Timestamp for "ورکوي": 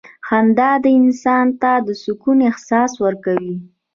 3.05-3.55